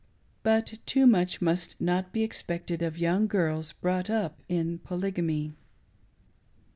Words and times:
But 0.41 0.79
too 0.87 1.05
much 1.05 1.43
must 1.43 1.79
not 1.79 2.11
be 2.11 2.23
expected 2.23 2.81
of 2.81 2.97
young 2.97 3.27
girls 3.27 3.71
brought 3.71 4.09
up 4.09 4.41
in 4.49 4.79
Polygamy. 4.79 5.53